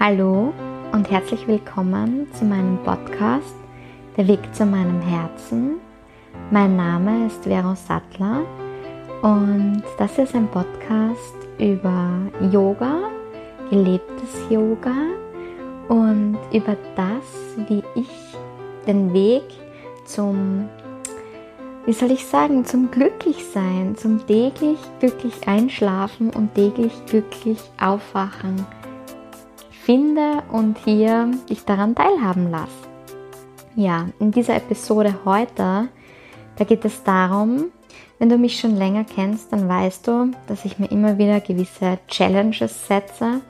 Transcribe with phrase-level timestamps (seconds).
[0.00, 0.54] Hallo
[0.92, 3.54] und herzlich willkommen zu meinem Podcast
[4.16, 5.72] Der Weg zu meinem Herzen.
[6.50, 8.46] Mein Name ist Vero Sattler
[9.20, 13.10] und das ist ein Podcast über Yoga,
[13.68, 14.96] gelebtes Yoga
[15.88, 18.08] und über das, wie ich
[18.86, 19.44] den Weg
[20.06, 20.70] zum,
[21.84, 28.64] wie soll ich sagen, zum Glücklichsein, zum täglich glücklich einschlafen und täglich glücklich aufwachen
[29.84, 32.70] finde und hier dich daran teilhaben lasse.
[33.74, 35.88] Ja, in dieser Episode heute,
[36.56, 37.64] da geht es darum,
[38.18, 41.98] wenn du mich schon länger kennst, dann weißt du, dass ich mir immer wieder gewisse
[42.06, 43.40] Challenges setze,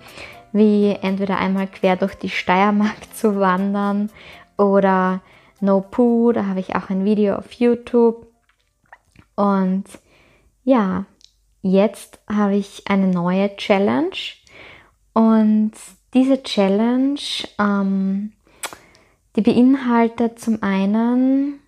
[0.53, 4.09] wie entweder einmal quer durch die Steiermark zu wandern
[4.57, 5.21] oder
[5.61, 8.32] No Poo, da habe ich auch ein Video auf YouTube.
[9.43, 9.87] Und
[10.63, 11.05] ja,
[11.63, 14.17] jetzt habe ich eine neue Challenge.
[15.15, 15.73] Und
[16.15, 17.19] diese Challenge,
[17.59, 18.35] ähm,
[19.35, 21.59] die beinhaltet zum einen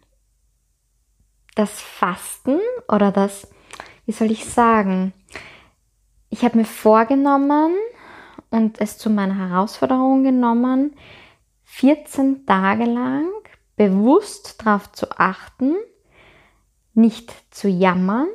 [1.57, 3.51] das Fasten oder das,
[4.07, 5.13] wie soll ich sagen,
[6.31, 7.75] ich habe mir vorgenommen
[8.51, 10.95] und es zu meiner Herausforderung genommen,
[11.65, 13.27] 14 Tage lang
[13.75, 15.75] bewusst darauf zu achten,
[16.95, 18.29] nicht zu jammern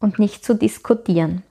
[0.00, 1.42] und nicht zu diskutieren.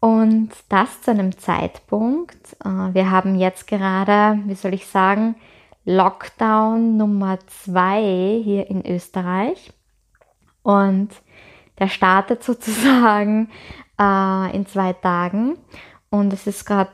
[0.00, 5.36] Und das zu einem Zeitpunkt, äh, wir haben jetzt gerade, wie soll ich sagen,
[5.84, 9.72] Lockdown Nummer zwei hier in Österreich.
[10.62, 11.10] Und
[11.78, 13.50] der startet sozusagen
[14.00, 15.58] äh, in zwei Tagen.
[16.08, 16.92] Und es ist gerade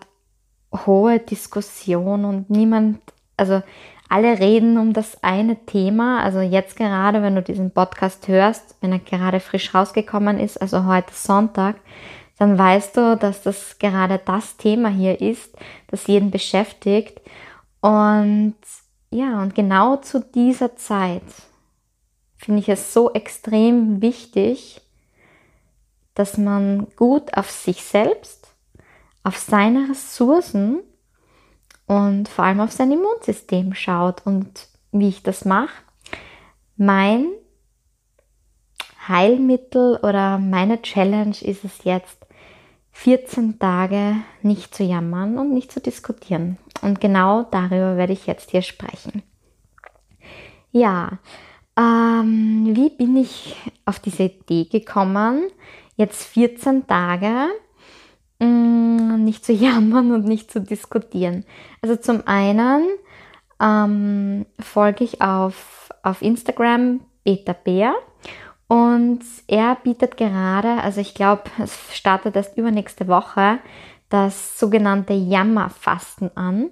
[0.75, 3.01] hohe Diskussion und niemand,
[3.37, 3.63] also
[4.09, 6.23] alle reden um das eine Thema.
[6.23, 10.85] Also jetzt gerade, wenn du diesen Podcast hörst, wenn er gerade frisch rausgekommen ist, also
[10.87, 11.77] heute Sonntag,
[12.39, 15.57] dann weißt du, dass das gerade das Thema hier ist,
[15.89, 17.21] das jeden beschäftigt.
[17.81, 18.57] Und
[19.11, 21.23] ja, und genau zu dieser Zeit
[22.37, 24.83] finde ich es so extrem wichtig,
[26.15, 28.55] dass man gut auf sich selbst,
[29.23, 30.81] auf seine Ressourcen
[31.87, 34.27] und vor allem auf sein Immunsystem schaut.
[34.27, 35.83] Und wie ich das mache,
[36.77, 37.27] mein
[39.09, 42.19] Heilmittel oder meine Challenge ist es jetzt,
[42.93, 46.57] 14 Tage nicht zu jammern und nicht zu diskutieren.
[46.81, 49.23] Und genau darüber werde ich jetzt hier sprechen.
[50.73, 51.19] Ja,
[51.79, 53.55] ähm, wie bin ich
[53.85, 55.51] auf diese Idee gekommen,
[55.97, 57.49] jetzt 14 Tage
[58.39, 61.45] mm, nicht zu jammern und nicht zu diskutieren?
[61.83, 62.87] Also zum einen
[63.61, 67.95] ähm, folge ich auf, auf Instagram Beta Bär
[68.69, 73.59] und er bietet gerade, also ich glaube, es startet erst übernächste Woche,
[74.09, 76.71] das sogenannte Jammerfasten an.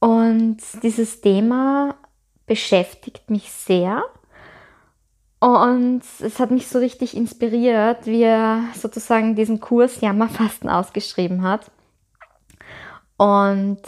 [0.00, 1.94] Und dieses Thema
[2.46, 4.02] beschäftigt mich sehr.
[5.40, 11.70] Und es hat mich so richtig inspiriert, wie er sozusagen diesen Kurs Jammerfasten ausgeschrieben hat.
[13.16, 13.80] Und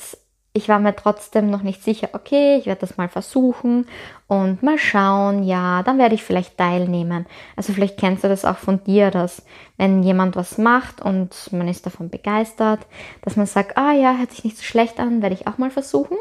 [0.54, 3.86] ich war mir trotzdem noch nicht sicher, okay, ich werde das mal versuchen
[4.28, 7.24] und mal schauen, ja, dann werde ich vielleicht teilnehmen.
[7.56, 9.46] Also vielleicht kennst du das auch von dir, dass
[9.78, 12.80] wenn jemand was macht und man ist davon begeistert,
[13.22, 15.70] dass man sagt, ah ja, hört sich nicht so schlecht an, werde ich auch mal
[15.70, 16.18] versuchen.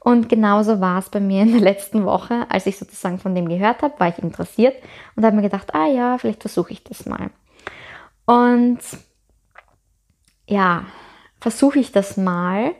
[0.00, 3.46] Und genauso war es bei mir in der letzten Woche, als ich sozusagen von dem
[3.46, 4.76] gehört habe, war ich interessiert
[5.16, 7.28] und habe mir gedacht, ah ja, vielleicht versuche ich das mal.
[8.24, 8.78] Und
[10.48, 10.84] ja,
[11.40, 12.72] versuche ich das mal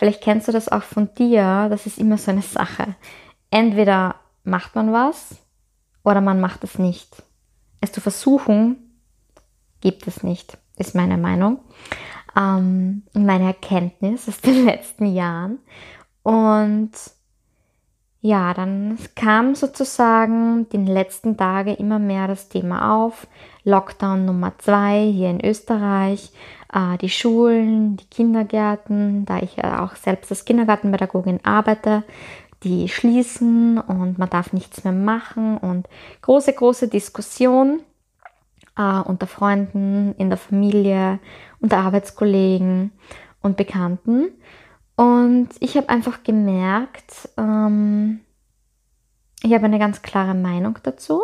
[0.00, 2.96] Vielleicht kennst du das auch von dir, das ist immer so eine Sache.
[3.50, 5.36] Entweder macht man was
[6.02, 7.22] oder man macht es nicht.
[7.82, 8.78] Es zu versuchen
[9.82, 11.58] gibt es nicht, ist meine Meinung
[12.34, 15.58] ähm, und meine Erkenntnis aus den letzten Jahren.
[16.22, 16.92] Und
[18.22, 23.26] ja, dann kam sozusagen den letzten Tage immer mehr das Thema auf.
[23.64, 26.32] Lockdown Nummer zwei hier in Österreich
[26.72, 32.04] äh, die Schulen, die Kindergärten, da ich auch selbst als Kindergartenpädagogin arbeite,
[32.62, 35.88] die schließen und man darf nichts mehr machen und
[36.22, 37.80] große, große Diskussion
[38.76, 41.18] äh, unter Freunden, in der Familie,
[41.60, 42.92] unter Arbeitskollegen
[43.40, 44.28] und Bekannten.
[44.96, 48.20] Und ich habe einfach gemerkt, ähm,
[49.42, 51.22] ich habe eine ganz klare Meinung dazu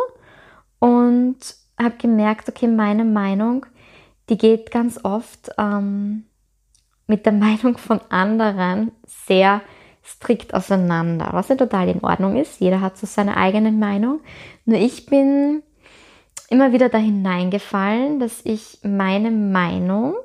[0.79, 1.37] und
[1.79, 3.65] habe gemerkt, okay, meine Meinung
[4.29, 6.25] die geht ganz oft ähm,
[7.07, 9.61] mit der Meinung von anderen sehr
[10.03, 12.61] strikt auseinander, was ja total in Ordnung ist.
[12.61, 14.21] Jeder hat so seine eigene Meinung.
[14.63, 15.63] Nur ich bin
[16.49, 20.15] immer wieder da hineingefallen, dass ich meine Meinung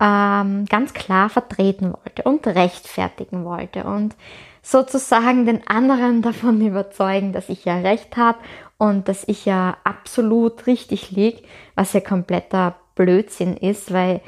[0.00, 4.14] ähm, ganz klar vertreten wollte und rechtfertigen wollte und
[4.60, 8.38] sozusagen den anderen davon überzeugen, dass ich ja recht habe
[8.78, 11.42] und dass ich ja absolut richtig liege,
[11.74, 14.20] was ja kompletter Blödsinn ist, weil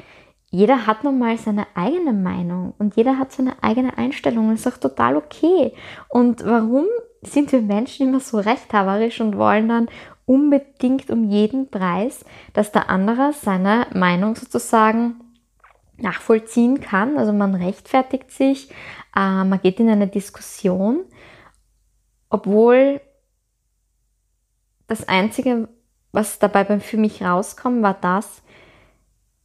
[0.49, 4.67] jeder hat nun mal seine eigene Meinung und jeder hat seine eigene Einstellung und ist
[4.67, 5.73] auch total okay.
[6.09, 6.85] Und warum
[7.21, 9.87] sind wir Menschen immer so rechthaberisch und wollen dann
[10.25, 15.21] unbedingt um jeden Preis, dass der andere seine Meinung sozusagen
[15.97, 17.17] nachvollziehen kann.
[17.17, 18.69] Also man rechtfertigt sich,
[19.15, 21.01] äh, man geht in eine Diskussion,
[22.29, 23.01] obwohl
[24.91, 25.69] das Einzige,
[26.11, 28.41] was dabei für mich rauskommt, war das,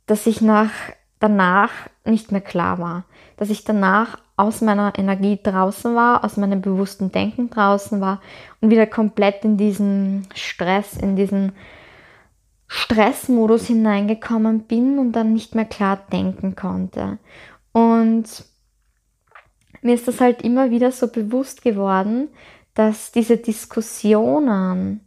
[0.07, 0.73] dass ich nach,
[1.21, 1.71] danach
[2.05, 3.05] nicht mehr klar war.
[3.37, 8.21] Dass ich danach aus meiner Energie draußen war, aus meinem bewussten Denken draußen war
[8.61, 11.53] und wieder komplett in diesen Stress, in diesen
[12.67, 17.19] Stressmodus hineingekommen bin und dann nicht mehr klar denken konnte.
[17.71, 18.45] Und
[19.81, 22.31] mir ist das halt immer wieder so bewusst geworden,
[22.75, 25.06] dass diese Diskussionen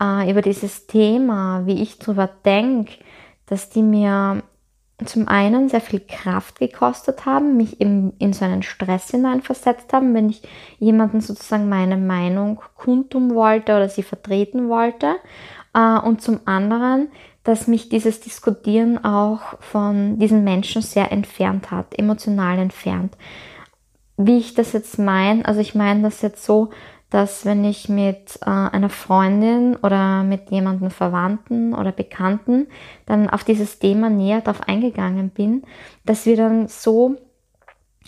[0.00, 2.92] äh, über dieses Thema, wie ich drüber denke,
[3.46, 4.42] dass die mir
[5.04, 10.14] zum einen sehr viel Kraft gekostet haben, mich in, in so einen Stress hineinversetzt haben,
[10.14, 10.42] wenn ich
[10.78, 15.16] jemanden sozusagen meine Meinung kundtun wollte oder sie vertreten wollte.
[15.74, 17.08] Äh, und zum anderen,
[17.44, 23.16] dass mich dieses Diskutieren auch von diesen Menschen sehr entfernt hat, emotional entfernt.
[24.16, 26.70] Wie ich das jetzt meine, also ich meine das jetzt so,
[27.10, 32.66] dass wenn ich mit äh, einer Freundin oder mit jemandem Verwandten oder Bekannten
[33.06, 35.62] dann auf dieses Thema näher drauf eingegangen bin,
[36.04, 37.16] dass wir dann so,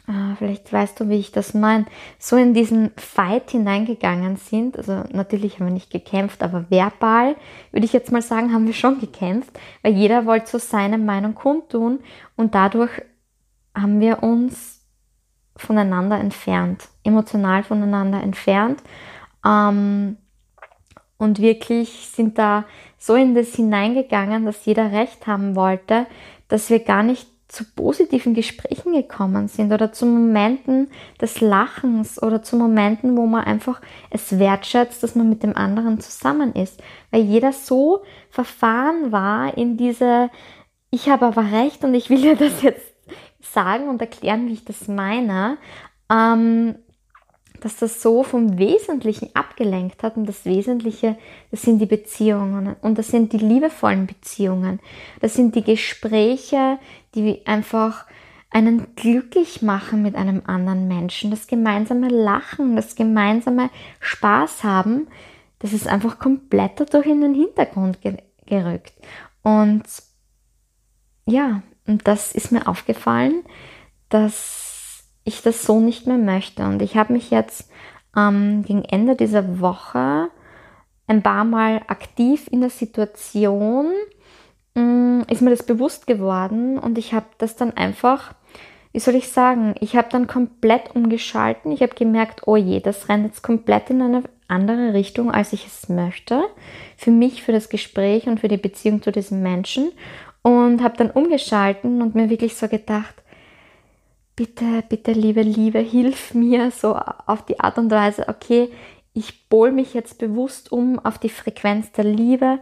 [0.09, 1.87] äh, vielleicht weißt du, wie ich das meine,
[2.19, 4.77] so in diesen Fight hineingegangen sind.
[4.77, 7.37] Also natürlich haben wir nicht gekämpft, aber verbal
[7.71, 11.37] würde ich jetzt mal sagen, haben wir schon gekämpft, weil jeder wollte so seine Meinung
[11.37, 12.01] kundtun
[12.35, 12.91] und dadurch
[13.75, 14.78] haben wir uns
[15.59, 18.83] voneinander entfernt, emotional voneinander entfernt.
[19.45, 20.17] Ähm,
[21.19, 22.65] und wirklich sind da
[22.97, 26.07] so in das hineingegangen, dass jeder recht haben wollte,
[26.49, 30.89] dass wir gar nicht zu positiven Gesprächen gekommen sind oder zu Momenten
[31.21, 33.81] des Lachens oder zu Momenten, wo man einfach
[34.11, 36.83] es wertschätzt, dass man mit dem anderen zusammen ist.
[37.11, 40.31] Weil jeder so verfahren war in diese,
[40.91, 42.88] ich habe aber recht und ich will dir das jetzt
[43.53, 45.59] sagen und erklären, wie ich das meine,
[46.11, 46.77] ähm,
[47.61, 50.17] dass das so vom Wesentlichen abgelenkt hat.
[50.17, 51.17] Und das Wesentliche,
[51.51, 54.81] das sind die Beziehungen und das sind die liebevollen Beziehungen.
[55.21, 56.79] Das sind die Gespräche,
[57.15, 58.07] die einfach
[58.51, 61.31] einen glücklich machen mit einem anderen Menschen.
[61.31, 65.09] Das gemeinsame Lachen, das gemeinsame Spaß haben,
[65.59, 67.99] das ist einfach komplett dadurch in den Hintergrund
[68.47, 68.95] gerückt.
[69.43, 69.83] Und
[71.27, 73.43] ja, und das ist mir aufgefallen,
[74.11, 76.65] dass ich das so nicht mehr möchte.
[76.65, 77.71] Und ich habe mich jetzt
[78.17, 80.29] ähm, gegen Ende dieser Woche
[81.07, 83.93] ein paar Mal aktiv in der Situation,
[84.75, 88.35] ähm, ist mir das bewusst geworden und ich habe das dann einfach,
[88.93, 91.73] wie soll ich sagen, ich habe dann komplett umgeschalten.
[91.73, 95.67] Ich habe gemerkt, oh je, das rennt jetzt komplett in eine andere Richtung, als ich
[95.67, 96.43] es möchte.
[96.97, 99.93] Für mich, für das Gespräch und für die Beziehung zu diesem Menschen
[100.43, 103.15] und habe dann umgeschalten und mir wirklich so gedacht,
[104.37, 108.71] bitte, bitte, liebe Liebe, hilf mir so auf die Art und Weise, okay,
[109.13, 112.61] ich bohl mich jetzt bewusst um auf die Frequenz der Liebe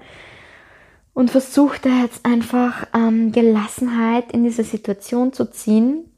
[1.16, 6.11] und versuche da jetzt einfach ähm, Gelassenheit in diese Situation zu ziehen.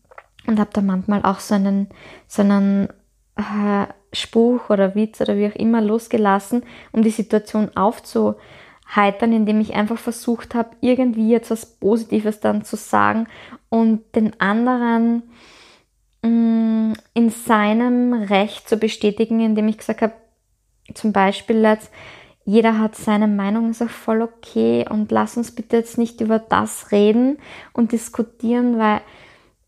[0.46, 1.88] Und habe da manchmal auch so einen,
[2.26, 2.88] so einen
[3.36, 8.34] äh, Spruch oder Witz oder wie auch immer losgelassen, um die Situation aufzu
[8.94, 13.26] heitern, indem ich einfach versucht habe, irgendwie jetzt was Positives dann zu sagen
[13.68, 15.22] und den anderen
[16.22, 20.14] mh, mm, in seinem Recht zu bestätigen, indem ich gesagt habe,
[20.94, 21.90] zum Beispiel jetzt,
[22.44, 26.38] jeder hat seine Meinung, ist auch voll okay und lass uns bitte jetzt nicht über
[26.38, 27.36] das reden
[27.74, 29.02] und diskutieren, weil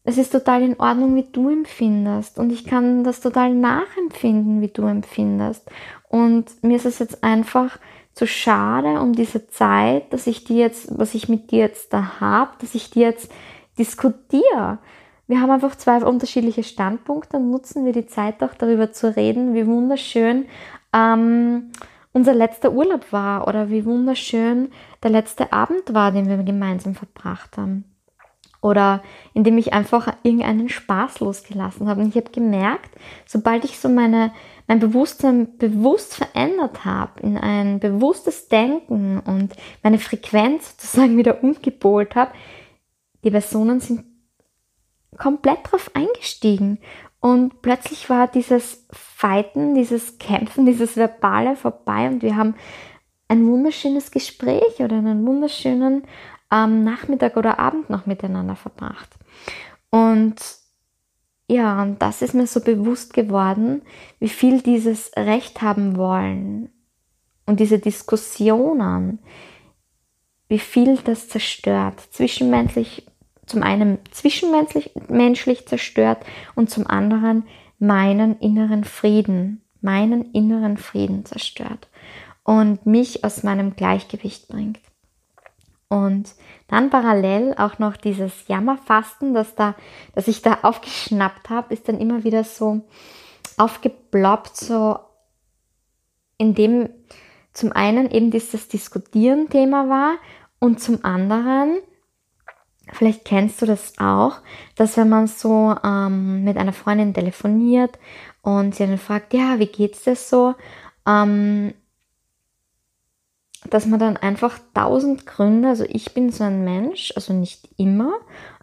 [0.03, 4.69] es ist total in Ordnung, wie du empfindest und ich kann das total nachempfinden, wie
[4.69, 5.71] du empfindest.
[6.09, 7.79] Und mir ist es jetzt einfach
[8.15, 12.21] zu schade um diese Zeit, dass ich die jetzt, was ich mit dir jetzt da
[12.21, 13.31] habe, dass ich die jetzt
[13.79, 14.79] diskutiere.
[15.27, 19.55] Wir haben einfach zwei unterschiedliche Standpunkte und nutzen wir die Zeit auch darüber zu reden,
[19.55, 20.47] wie wunderschön
[20.93, 21.71] ähm,
[22.13, 24.73] unser letzter Urlaub war oder wie wunderschön
[25.05, 27.85] der letzte Abend war, den wir gemeinsam verbracht haben.
[28.63, 29.03] oder
[29.33, 32.03] indem ich einfach irgendeinen Spaß losgelassen habe.
[32.03, 32.91] Und ich habe gemerkt,
[33.27, 34.33] sobald ich so meine,
[34.71, 42.15] mein Bewusstsein bewusst verändert habe, in ein bewusstes Denken und meine Frequenz sozusagen wieder umgepolt
[42.15, 42.31] habe,
[43.25, 44.05] die Personen sind
[45.19, 46.79] komplett drauf eingestiegen.
[47.19, 52.55] Und plötzlich war dieses Fighten, dieses Kämpfen, dieses Verbale vorbei und wir haben
[53.27, 56.05] ein wunderschönes Gespräch oder einen wunderschönen
[56.53, 59.11] ähm, Nachmittag oder Abend noch miteinander verbracht.
[59.91, 60.60] Und
[61.51, 63.83] ja, und das ist mir so bewusst geworden,
[64.21, 66.71] wie viel dieses Recht haben wollen
[67.45, 69.19] und diese Diskussionen,
[70.49, 73.05] wie viel das zerstört, zwischenmenschlich
[73.47, 77.43] zum einen zwischenmenschlich menschlich zerstört und zum anderen
[77.81, 81.89] meinen inneren Frieden, meinen inneren Frieden zerstört
[82.45, 84.79] und mich aus meinem Gleichgewicht bringt.
[85.91, 86.35] Und
[86.69, 89.75] dann parallel auch noch dieses Jammerfasten, das, da,
[90.15, 92.83] das ich da aufgeschnappt habe, ist dann immer wieder so
[93.57, 95.01] aufgeploppt, so
[96.39, 96.89] in dem
[97.53, 100.15] zum einen eben dieses Diskutieren Thema war
[100.61, 101.81] und zum anderen
[102.93, 104.39] Vielleicht kennst du das auch,
[104.75, 107.99] dass wenn man so ähm, mit einer Freundin telefoniert
[108.43, 110.55] und sie dann fragt, ja, wie geht's dir so,
[111.07, 111.73] ähm,
[113.69, 118.15] dass man dann einfach tausend Gründe, also ich bin so ein Mensch, also nicht immer,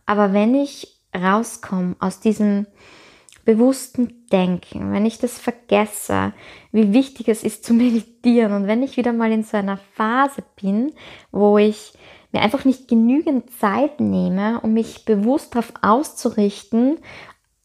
[0.06, 2.66] aber wenn ich rauskomme aus diesem
[3.46, 6.34] bewussten Denken, wenn ich das vergesse,
[6.72, 10.44] wie wichtig es ist zu meditieren und wenn ich wieder mal in so einer Phase
[10.62, 10.94] bin,
[11.32, 11.94] wo ich
[12.32, 16.98] mir einfach nicht genügend Zeit nehme, um mich bewusst darauf auszurichten,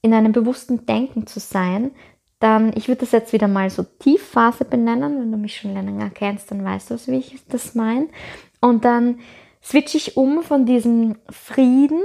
[0.03, 1.93] in einem bewussten Denken zu sein,
[2.43, 6.11] dann, ich würde das jetzt wieder mal so Tiefphase benennen, wenn du mich schon länger
[6.11, 8.09] kennst, dann weißt du, wie ich das meine.
[8.61, 9.21] Und dann
[9.63, 12.03] switche ich um von diesem Frieden,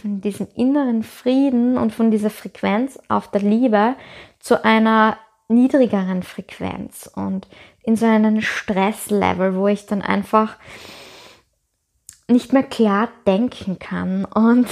[0.00, 3.96] von diesem inneren Frieden und von dieser Frequenz auf der Liebe
[4.38, 7.48] zu einer niedrigeren Frequenz und
[7.82, 10.56] in so einen Stresslevel, wo ich dann einfach
[12.28, 14.24] nicht mehr klar denken kann.
[14.24, 14.68] Und,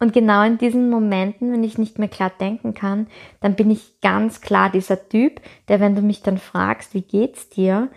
[0.00, 3.06] und genau in diesen Momenten, wenn ich nicht mehr klar denken kann,
[3.40, 7.50] dann bin ich ganz klar dieser Typ, der, wenn du mich dann fragst, wie geht's
[7.50, 7.88] dir,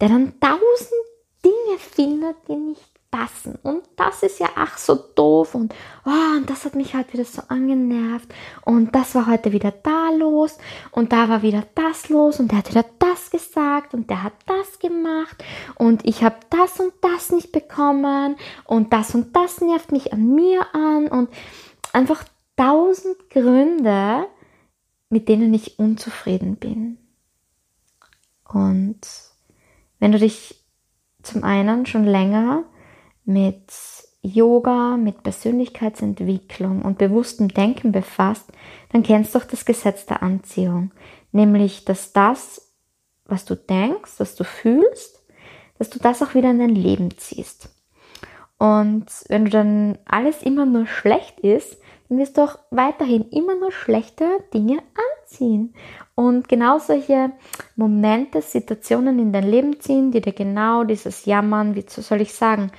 [0.00, 0.90] der dann tausend
[1.44, 3.56] Dinge findet, die nicht passen.
[3.62, 5.72] Und das ist ja ach so doof und,
[6.04, 8.28] oh, und das hat mich halt wieder so angenervt
[8.64, 10.58] und das war heute wieder da los
[10.90, 14.32] und da war wieder das los und der hat wieder das gesagt und der hat
[14.46, 15.44] das gemacht
[15.76, 20.34] und ich habe das und das nicht bekommen und das und das nervt mich an
[20.34, 21.30] mir an und
[21.92, 22.24] einfach
[22.56, 24.26] tausend Gründe,
[25.10, 26.98] mit denen ich unzufrieden bin.
[28.48, 29.00] Und
[29.98, 30.64] wenn du dich
[31.22, 32.64] zum einen schon länger
[33.24, 33.72] mit
[34.22, 38.46] Yoga, mit Persönlichkeitsentwicklung und bewusstem Denken befasst,
[38.92, 40.92] dann kennst du auch das Gesetz der Anziehung,
[41.32, 42.72] nämlich dass das,
[43.24, 45.20] was du denkst, was du fühlst,
[45.78, 47.68] dass du das auch wieder in dein Leben ziehst.
[48.58, 53.56] Und wenn du dann alles immer nur schlecht ist, dann wirst du auch weiterhin immer
[53.56, 54.24] nur schlechte
[54.54, 54.78] Dinge
[55.24, 55.74] anziehen.
[56.14, 57.32] Und genau solche
[57.74, 62.70] Momente, Situationen in dein Leben ziehen, die dir genau dieses Jammern, wie soll ich sagen,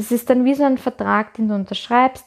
[0.00, 2.24] das ist dann wie so ein Vertrag, den du unterschreibst.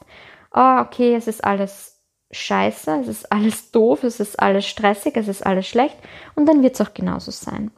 [0.53, 1.99] Oh, okay, es ist alles
[2.29, 5.97] scheiße, es ist alles doof, es ist alles stressig, es ist alles schlecht
[6.35, 7.71] und dann wird es auch genauso sein.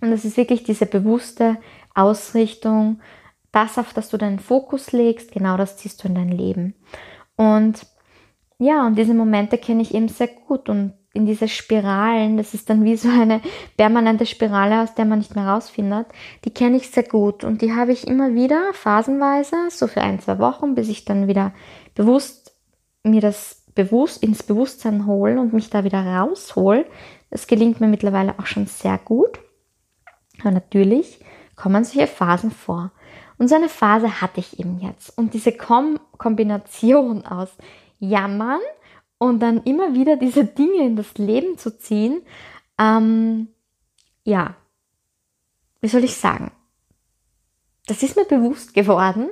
[0.00, 1.58] Und es ist wirklich diese bewusste
[1.94, 3.00] Ausrichtung,
[3.52, 6.74] das, auf das du deinen Fokus legst, genau das ziehst du in dein Leben.
[7.36, 7.86] Und
[8.58, 12.68] ja, und diese Momente kenne ich eben sehr gut und in diese Spiralen, das ist
[12.70, 13.40] dann wie so eine
[13.76, 16.06] permanente Spirale, aus der man nicht mehr rausfindet,
[16.44, 20.20] die kenne ich sehr gut und die habe ich immer wieder phasenweise, so für ein,
[20.20, 21.52] zwei Wochen, bis ich dann wieder
[21.94, 22.48] bewusst
[23.02, 26.84] mir das bewusst ins Bewusstsein hole und mich da wieder raushol.
[27.30, 29.38] Das gelingt mir mittlerweile auch schon sehr gut.
[30.40, 31.20] Aber natürlich
[31.54, 32.90] kommen solche Phasen vor.
[33.38, 35.16] Und so eine Phase hatte ich eben jetzt.
[35.16, 37.50] Und diese Kom Kombination aus
[38.00, 38.60] Jammern,
[39.18, 42.22] und dann immer wieder diese Dinge in das Leben zu ziehen,
[42.78, 43.48] ähm,
[44.24, 44.56] ja,
[45.80, 46.50] wie soll ich sagen?
[47.86, 49.28] Das ist mir bewusst geworden,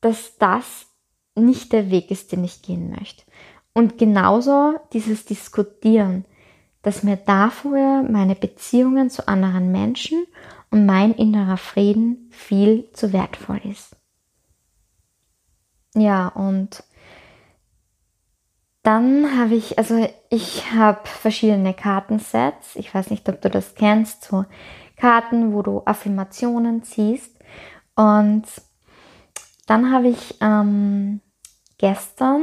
[0.00, 0.86] dass das
[1.34, 3.24] nicht der Weg ist, den ich gehen möchte.
[3.72, 6.24] Und genauso dieses Diskutieren,
[6.82, 10.26] dass mir dafür meine Beziehungen zu anderen Menschen
[10.70, 13.96] und mein innerer Frieden viel zu wertvoll ist.
[15.94, 16.84] Ja, und
[18.86, 22.76] dann habe ich, also ich habe verschiedene Kartensets.
[22.76, 24.44] Ich weiß nicht, ob du das kennst, so
[24.96, 27.36] Karten, wo du Affirmationen ziehst.
[27.96, 28.44] Und
[29.66, 31.20] dann habe ich ähm,
[31.78, 32.42] gestern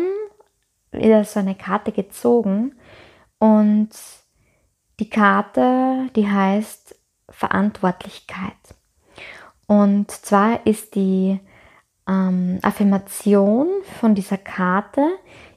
[0.92, 2.76] wieder so eine Karte gezogen
[3.40, 3.90] und
[5.00, 8.76] die Karte, die heißt Verantwortlichkeit.
[9.66, 11.40] Und zwar ist die
[12.06, 13.70] ähm, Affirmation
[14.02, 15.08] von dieser Karte,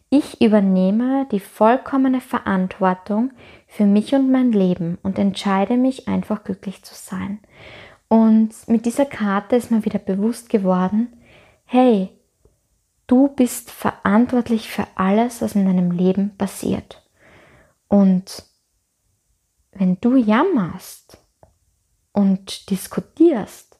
[0.08, 3.32] ich übernehme die vollkommene Verantwortung
[3.66, 7.40] für mich und mein Leben und entscheide mich einfach glücklich zu sein.
[8.08, 11.08] Und mit dieser Karte ist mir wieder bewusst geworden,
[11.64, 12.10] hey,
[13.06, 17.02] du bist verantwortlich für alles, was in deinem Leben passiert.
[17.88, 18.44] Und
[19.72, 21.18] wenn du jammerst
[22.12, 23.78] und diskutierst,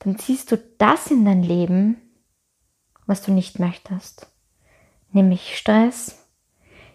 [0.00, 2.00] dann ziehst du das in dein Leben,
[3.06, 4.30] was du nicht möchtest,
[5.12, 6.26] nämlich Stress,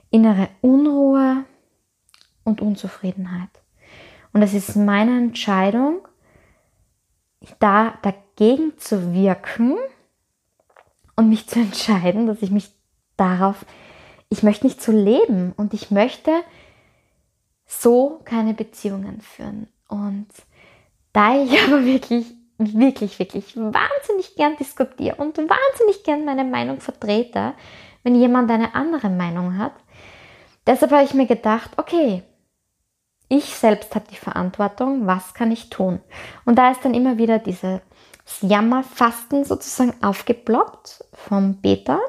[0.10, 1.46] innere Unruhe
[2.44, 3.50] und Unzufriedenheit.
[4.34, 6.08] Und es ist meine Entscheidung,
[7.60, 9.78] da dagegen zu wirken
[11.16, 12.72] und mich zu entscheiden, dass ich mich
[13.18, 13.66] darauf,
[14.30, 16.32] ich möchte nicht so leben und ich möchte
[17.66, 19.68] so keine Beziehungen führen.
[19.88, 20.28] Und
[21.14, 22.26] da ich aber wirklich,
[22.58, 27.54] wirklich, wirklich wahnsinnig gern diskutiere und wahnsinnig gern meine Meinung vertrete,
[28.06, 29.74] wenn jemand eine andere Meinung hat,
[30.68, 32.22] deshalb habe ich mir gedacht, okay,
[33.30, 36.00] ich selbst habe die Verantwortung, was kann ich tun?
[36.46, 37.82] Und da ist dann immer wieder dieses
[38.42, 42.00] Jammerfasten sozusagen aufgeploppt vom Beta.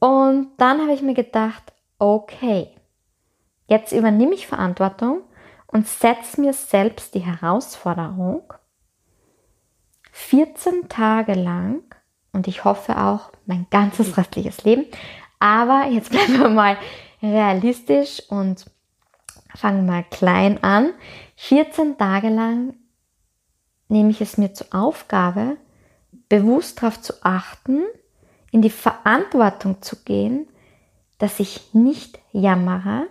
[0.00, 2.68] Und dann habe ich mir gedacht, okay,
[3.68, 5.22] jetzt übernehme ich Verantwortung
[5.68, 8.42] und setze mir selbst die Herausforderung,
[10.10, 11.84] 14 Tage lang,
[12.36, 14.84] und ich hoffe auch mein ganzes restliches Leben,
[15.40, 16.76] aber jetzt bleiben wir mal
[17.22, 18.66] realistisch und
[19.54, 20.92] fangen mal klein an.
[21.36, 22.74] 14 Tage lang
[23.88, 25.56] nehme ich es mir zur Aufgabe,
[26.28, 27.82] bewusst darauf zu achten,
[28.52, 30.46] in die Verantwortung zu gehen,
[31.18, 33.06] dass ich nicht jammere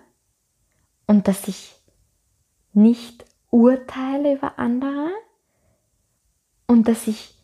[1.07, 1.75] und dass ich
[2.73, 5.09] nicht urteile über andere
[6.67, 7.34] und dass ich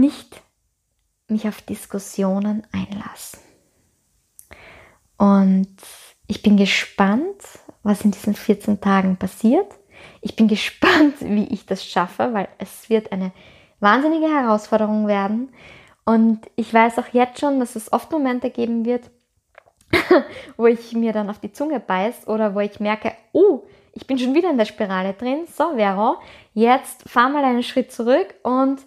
[0.00, 0.40] nicht
[1.28, 3.38] mich auf Diskussionen einlasse.
[5.16, 5.76] Und
[6.26, 7.42] ich bin gespannt,
[7.82, 9.72] was in diesen 14 Tagen passiert.
[10.20, 13.32] Ich bin gespannt, wie ich das schaffe, weil es wird eine
[13.80, 15.52] wahnsinnige Herausforderung werden.
[16.04, 19.10] Und ich weiß auch jetzt schon, dass es oft Momente geben wird,
[20.56, 23.62] wo ich mir dann auf die Zunge beiß oder wo ich merke, oh,
[23.94, 25.46] ich bin schon wieder in der Spirale drin.
[25.54, 26.16] So, Vero,
[26.54, 28.80] jetzt fahr mal einen Schritt zurück und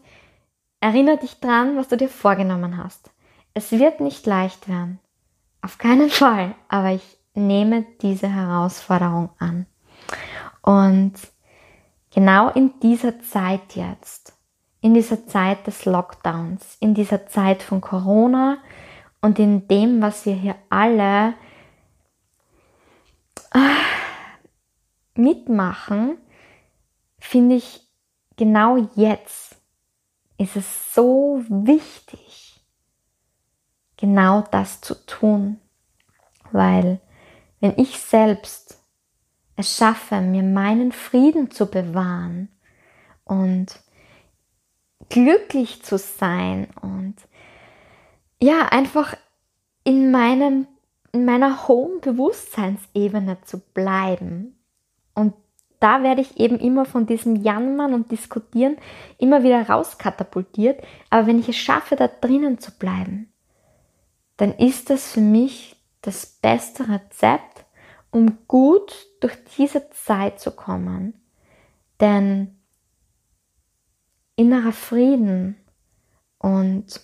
[0.79, 3.11] erinnere dich dran, was du dir vorgenommen hast.
[3.53, 4.99] Es wird nicht leicht werden.
[5.61, 6.55] Auf keinen Fall.
[6.67, 9.65] Aber ich nehme diese Herausforderung an.
[10.61, 11.13] Und
[12.13, 14.33] genau in dieser Zeit jetzt,
[14.81, 18.57] in dieser Zeit des Lockdowns, in dieser Zeit von Corona
[19.21, 21.33] und in dem, was wir hier alle
[23.51, 23.75] ah,
[25.15, 26.17] mitmachen,
[27.19, 27.81] finde ich,
[28.37, 29.55] genau jetzt
[30.37, 32.61] ist es so wichtig,
[33.97, 35.59] genau das zu tun,
[36.51, 36.99] weil
[37.59, 38.79] wenn ich selbst
[39.55, 42.49] es schaffe, mir meinen Frieden zu bewahren
[43.23, 43.79] und
[45.09, 47.15] glücklich zu sein und
[48.41, 49.15] ja, einfach
[49.83, 50.67] in, meinem,
[51.13, 54.54] in meiner hohen Bewusstseinsebene zu bleiben.
[55.85, 58.75] Da werde ich eben immer von diesem Jammern und Diskutieren
[59.19, 60.83] immer wieder rauskatapultiert.
[61.11, 63.31] Aber wenn ich es schaffe, da drinnen zu bleiben,
[64.37, 67.65] dann ist das für mich das beste Rezept,
[68.09, 71.13] um gut durch diese Zeit zu kommen.
[71.99, 72.59] Denn
[74.35, 75.55] innerer Frieden
[76.39, 76.99] und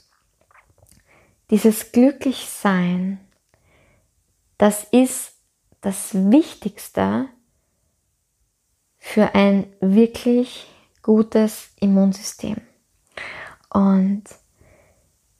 [1.51, 3.19] dieses Glücklichsein,
[4.57, 5.35] das ist
[5.81, 7.29] das Wichtigste
[9.03, 10.67] für ein wirklich
[11.01, 12.57] gutes Immunsystem.
[13.73, 14.23] Und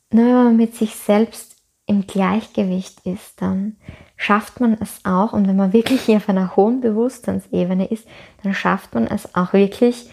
[0.10, 3.78] nur wenn man mit sich selbst im Gleichgewicht ist, dann
[4.17, 8.08] schafft man es auch, und wenn man wirklich hier auf einer hohen Bewusstseinsebene ist,
[8.43, 10.10] dann schafft man es auch wirklich,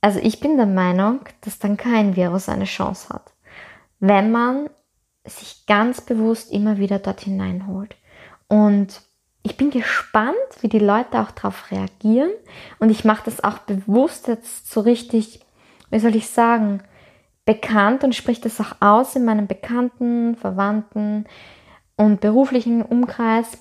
[0.00, 3.32] also ich bin der Meinung, dass dann kein Virus eine Chance hat,
[4.00, 4.68] wenn man
[5.24, 7.94] sich ganz bewusst immer wieder dort hineinholt.
[8.48, 9.00] Und
[9.42, 12.30] ich bin gespannt, wie die Leute auch darauf reagieren.
[12.78, 15.40] Und ich mache das auch bewusst jetzt so richtig,
[15.90, 16.82] wie soll ich sagen,
[17.44, 21.26] bekannt und spricht das auch aus in meinen Bekannten, Verwandten,
[21.96, 23.58] und beruflichen Umkreis,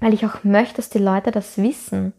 [0.00, 2.12] weil ich auch möchte, dass die Leute das wissen.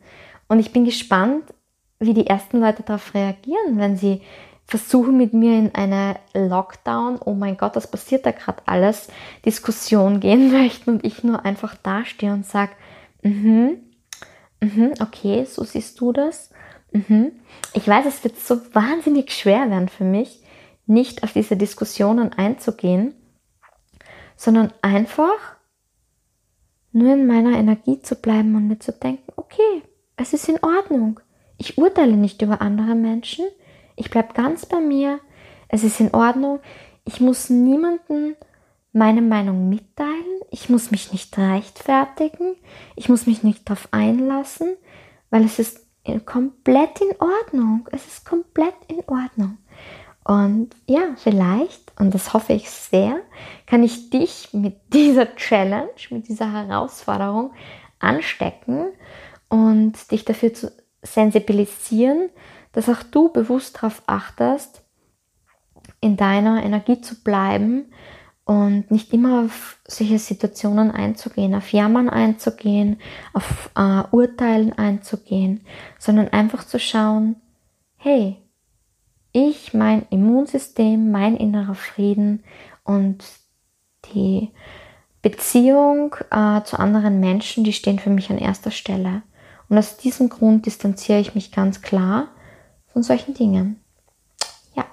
[0.47, 1.53] Und ich bin gespannt,
[1.99, 4.21] wie die ersten Leute darauf reagieren, wenn sie
[4.67, 9.09] versuchen mit mir in eine Lockdown, oh mein Gott, was passiert da gerade alles,
[9.45, 12.71] Diskussion gehen möchten und ich nur einfach dastehe und sage,
[13.21, 13.77] mhm,
[14.59, 16.49] mhm, okay, so siehst du das.
[16.91, 17.31] Mhm.
[17.73, 20.41] Ich weiß, es wird so wahnsinnig schwer werden für mich,
[20.87, 23.13] nicht auf diese Diskussionen einzugehen,
[24.35, 25.55] sondern einfach
[26.91, 29.83] nur in meiner Energie zu bleiben und mir zu denken, okay,
[30.15, 31.19] es ist in Ordnung.
[31.57, 33.45] Ich urteile nicht über andere Menschen.
[33.95, 35.19] Ich bleibe ganz bei mir.
[35.67, 36.59] Es ist in Ordnung.
[37.05, 38.35] Ich muss niemanden
[38.93, 40.39] meine Meinung mitteilen.
[40.51, 42.55] Ich muss mich nicht rechtfertigen.
[42.95, 44.75] Ich muss mich nicht darauf einlassen,
[45.29, 45.85] weil es ist
[46.25, 47.87] komplett in Ordnung.
[47.91, 49.57] Es ist komplett in Ordnung.
[50.23, 53.21] Und ja, vielleicht, und das hoffe ich sehr,
[53.67, 57.53] kann ich dich mit dieser Challenge, mit dieser Herausforderung
[57.99, 58.87] anstecken
[59.49, 60.71] und dich dafür zu
[61.03, 62.29] sensibilisieren,
[62.75, 64.83] dass auch du bewusst darauf achtest,
[66.01, 67.85] in deiner Energie zu bleiben
[68.43, 72.99] und nicht immer auf solche Situationen einzugehen, auf Jammern einzugehen,
[73.33, 75.61] auf äh, Urteilen einzugehen,
[75.97, 77.37] sondern einfach zu schauen,
[77.95, 78.35] hey,
[79.31, 82.43] ich, mein Immunsystem, mein innerer Frieden
[82.83, 83.23] und
[84.13, 84.51] die
[85.21, 89.23] Beziehung äh, zu anderen Menschen, die stehen für mich an erster Stelle.
[89.69, 92.27] Und aus diesem Grund distanziere ich mich ganz klar
[92.95, 93.81] von solchen Dingen.
[94.73, 94.85] Ja,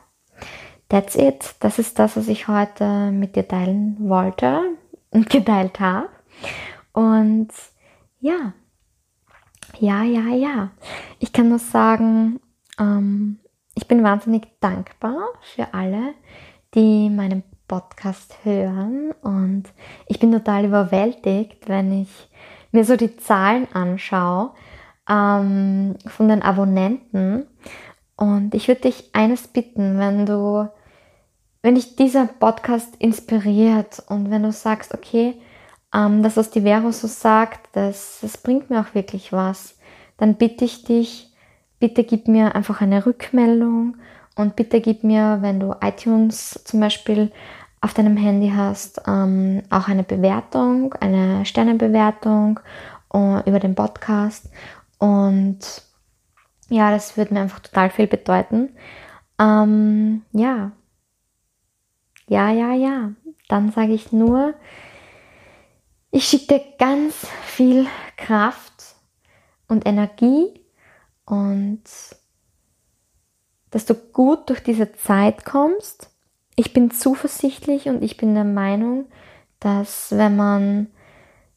[0.89, 1.55] that's it.
[1.61, 4.61] Das ist das, was ich heute mit dir teilen wollte
[5.11, 6.09] und geteilt habe.
[6.93, 7.51] Und
[8.19, 8.55] ja,
[9.79, 10.73] ja, ja, ja.
[11.21, 12.41] Ich kann nur sagen,
[12.77, 13.39] ähm,
[13.77, 15.21] ich bin wahnsinnig dankbar
[15.55, 16.15] für alle,
[16.75, 19.63] die meinen Podcast hören und
[20.09, 22.29] ich bin total überwältigt, wenn ich
[22.73, 24.51] mir so die Zahlen anschaue
[25.09, 27.47] ähm, von den Abonnenten
[28.23, 30.69] und ich würde dich eines bitten, wenn du,
[31.61, 35.35] wenn dich dieser Podcast inspiriert und wenn du sagst, okay,
[35.93, 39.77] ähm, das, was die Vero so sagt, das, das bringt mir auch wirklich was,
[40.19, 41.33] dann bitte ich dich,
[41.81, 43.97] bitte gib mir einfach eine Rückmeldung
[44.37, 47.33] und bitte gib mir, wenn du iTunes zum Beispiel
[47.81, 52.61] auf deinem Handy hast, ähm, auch eine Bewertung, eine Sternebewertung
[53.13, 54.49] uh, über den Podcast.
[54.99, 55.59] Und
[56.73, 58.71] ja, das würde mir einfach total viel bedeuten.
[59.39, 60.73] Ähm, ja.
[62.29, 63.13] Ja, ja, ja.
[63.49, 64.55] Dann sage ich nur,
[66.11, 68.97] ich schicke dir ganz viel Kraft
[69.69, 70.65] und Energie
[71.27, 71.83] und
[73.71, 76.11] dass du gut durch diese Zeit kommst.
[76.57, 79.07] Ich bin zuversichtlich und ich bin der Meinung,
[79.61, 80.87] dass wenn man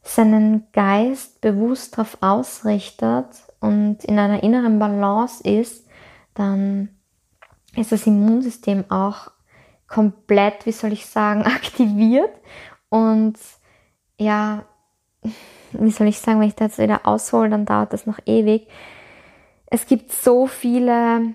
[0.08, 3.26] seinen Geist bewusst darauf ausrichtet
[3.60, 5.88] und in einer inneren Balance ist,
[6.36, 6.90] dann
[7.76, 9.32] ist das Immunsystem auch
[9.88, 12.32] komplett, wie soll ich sagen, aktiviert
[12.90, 13.38] und
[14.18, 14.64] ja,
[15.72, 18.68] wie soll ich sagen, wenn ich das wieder aushole, dann dauert das noch ewig.
[19.66, 21.34] Es gibt so viele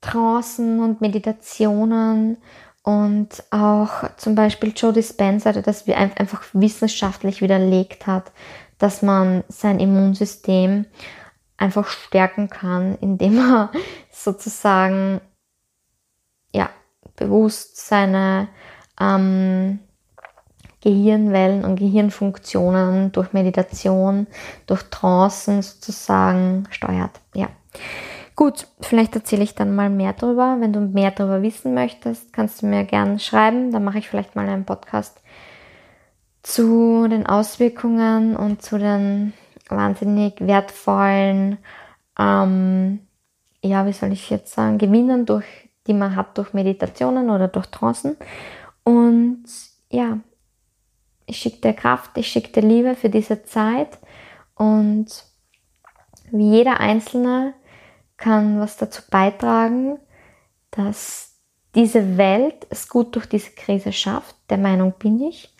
[0.00, 2.38] Trancen und Meditationen
[2.82, 8.32] und auch zum Beispiel Joe Dispenza, der das einfach wissenschaftlich widerlegt hat,
[8.78, 10.86] dass man sein Immunsystem
[11.58, 13.70] einfach stärken kann, indem er
[14.10, 15.20] sozusagen
[16.52, 16.70] ja,
[17.16, 18.48] bewusst seine
[18.98, 19.80] ähm,
[20.80, 24.26] Gehirnwellen und Gehirnfunktionen durch Meditation,
[24.66, 27.20] durch Trancen sozusagen steuert.
[27.34, 27.48] Ja.
[28.40, 30.56] Gut, vielleicht erzähle ich dann mal mehr darüber.
[30.60, 33.70] Wenn du mehr darüber wissen möchtest, kannst du mir gerne schreiben.
[33.70, 35.20] Dann mache ich vielleicht mal einen Podcast
[36.42, 39.34] zu den Auswirkungen und zu den
[39.68, 41.58] wahnsinnig wertvollen,
[42.18, 43.00] ähm,
[43.62, 45.44] ja, wie soll ich jetzt sagen, Gewinnen, durch,
[45.86, 48.16] die man hat durch Meditationen oder durch Trancen.
[48.84, 49.44] Und
[49.90, 50.18] ja,
[51.26, 53.98] ich schicke dir Kraft, ich schicke dir Liebe für diese Zeit
[54.54, 55.08] und
[56.30, 57.52] wie jeder Einzelne
[58.20, 59.98] kann was dazu beitragen,
[60.70, 61.38] dass
[61.74, 64.36] diese Welt es gut durch diese Krise schafft.
[64.50, 65.56] Der Meinung bin ich.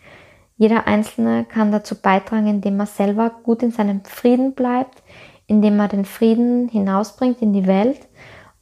[0.57, 5.01] Jeder Einzelne kann dazu beitragen, indem er selber gut in seinem Frieden bleibt,
[5.47, 8.07] indem er den Frieden hinausbringt in die Welt.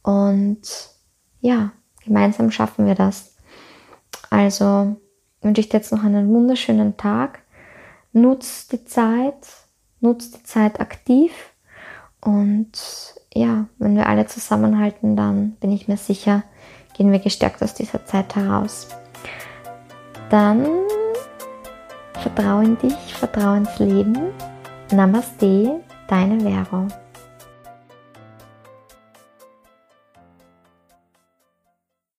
[0.02, 0.62] Und
[1.40, 3.36] ja, gemeinsam schaffen wir das.
[4.30, 4.96] Also
[5.42, 7.42] wünsche ich dir jetzt noch einen wunderschönen Tag.
[8.12, 9.46] Nutz die Zeit,
[10.00, 11.32] nutz die Zeit aktiv
[12.20, 12.72] und
[13.34, 16.42] ja, wenn wir alle zusammenhalten, dann bin ich mir sicher,
[16.96, 18.88] gehen wir gestärkt aus dieser Zeit heraus.
[20.30, 20.66] Dann
[22.14, 24.16] vertraue in dich, vertraue ins Leben.
[24.92, 26.88] Namaste, deine Vero.